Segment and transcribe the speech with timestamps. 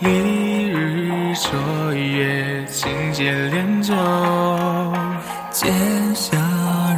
[0.00, 0.06] 一
[0.68, 3.94] 日昨夜，青鞋炼就
[5.50, 5.72] 剑
[6.14, 6.36] 下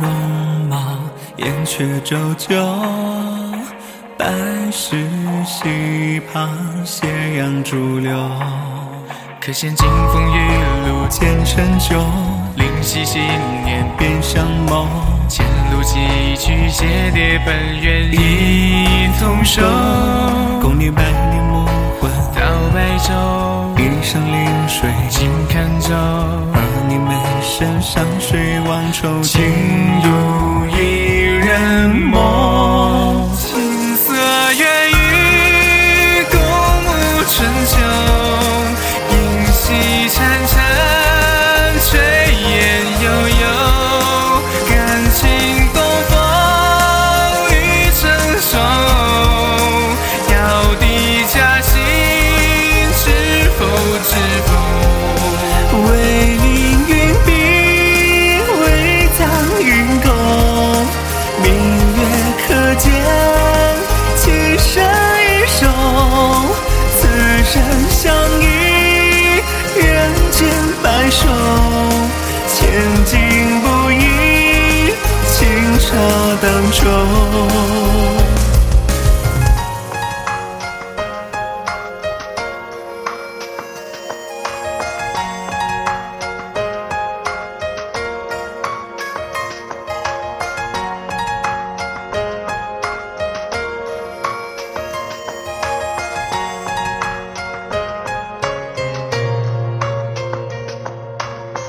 [0.00, 0.98] 戎马，
[1.36, 2.54] 燕雀啁啾，
[4.16, 4.26] 白
[4.70, 4.96] 石
[5.44, 6.50] 溪旁
[6.84, 8.16] 斜阳逐流。
[9.40, 10.36] 可羡金风玉
[10.88, 12.04] 露兼陈酒，
[12.56, 13.22] 灵犀心
[13.64, 14.86] 念便相谋。
[15.28, 15.98] 前路崎
[16.36, 19.62] 岖，携蝶分缘一丛守，
[20.60, 21.47] 共女百年。
[24.08, 25.94] 昼，一生临水尽看舟。
[26.54, 26.56] 而
[26.88, 29.44] 你眉身上水望愁，情
[30.02, 30.08] 如
[30.74, 30.78] 一
[31.46, 32.47] 人梦。
[76.72, 76.84] 舟。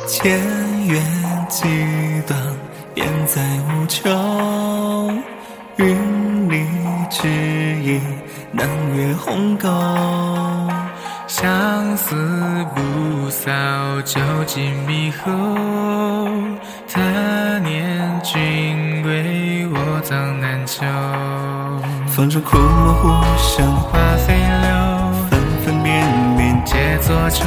[0.07, 0.37] 千
[0.85, 1.01] 缘
[1.47, 1.63] 几
[2.27, 2.37] 段，
[2.95, 4.68] 烟在无穷。
[5.79, 6.67] 云里
[7.09, 8.01] 之意，
[8.51, 8.67] 南
[8.97, 9.69] 越鸿沟。
[11.25, 12.15] 相思
[12.75, 13.49] 不扫，
[14.03, 15.31] 酒尽迷后。
[16.91, 16.99] 他
[17.59, 20.85] 年君归，我葬南丘。
[22.07, 23.07] 风中枯木呼
[23.37, 23.97] 声，花
[24.27, 25.08] 飞流，
[27.09, 27.43] 绵皆作愁。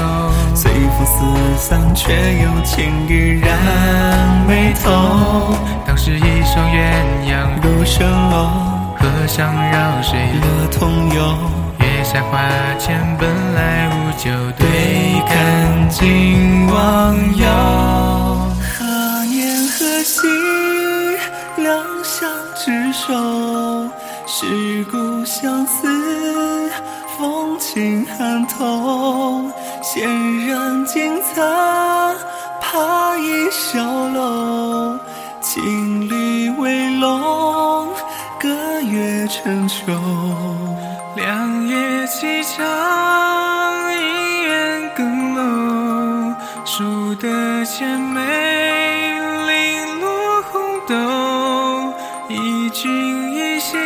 [0.54, 1.22] 随风四
[1.56, 2.12] 散，却
[2.42, 5.54] 有情依然眉头。
[5.86, 6.82] 当时一双鸳
[7.24, 8.50] 鸯入蜃楼，
[8.98, 11.38] 河上绕水乐同游。
[11.78, 12.38] 月下花
[12.78, 14.66] 前本来无酒，对
[15.28, 17.46] 看尽忘忧。
[18.76, 20.26] 何年何夕，
[21.56, 23.12] 两相执手。
[24.26, 26.70] 是故相思，
[27.18, 29.50] 风轻寒透。
[29.82, 30.08] 闲
[30.46, 32.14] 然惊擦，
[32.60, 34.98] 怕倚小楼。
[35.40, 37.88] 情侣为笼，
[38.40, 38.48] 隔
[38.80, 39.92] 月成秋。
[41.16, 46.34] 两夜凄长，一园更浓。
[46.64, 48.20] 数得千枚，
[49.46, 50.94] 零落红豆。
[52.28, 53.78] 一君一心，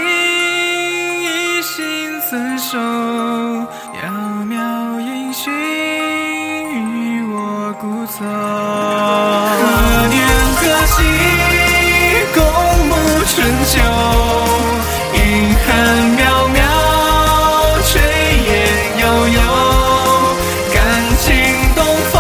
[1.21, 1.85] 一心
[2.29, 2.77] 厮守。
[2.77, 4.03] 缥
[4.49, 4.51] 缈
[4.99, 5.45] 音讯，
[6.73, 8.19] 与我故走。
[9.63, 9.65] 何
[10.09, 10.17] 年
[10.57, 10.99] 何夕，
[12.35, 12.37] 共
[12.89, 12.93] 沐
[13.31, 13.35] 春
[13.71, 13.75] 秋。
[15.15, 15.19] 银
[15.63, 15.67] 汉
[16.19, 16.21] 渺
[16.51, 16.59] 渺，
[17.85, 17.89] 炊
[18.49, 18.51] 烟
[18.99, 19.39] 悠悠。
[20.75, 20.77] 感
[21.21, 21.25] 情
[21.77, 21.79] 东
[22.11, 22.15] 风，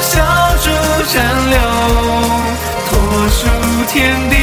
[0.00, 0.14] 小
[0.62, 0.64] 竹
[1.12, 1.14] 沾
[1.50, 1.54] 柳。
[2.86, 2.88] 托
[3.30, 3.38] 书
[3.88, 3.94] 天
[4.30, 4.34] 地，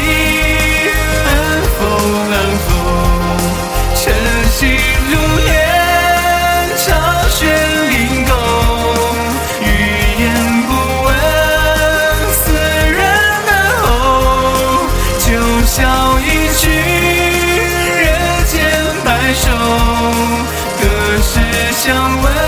[21.84, 22.43] 想问，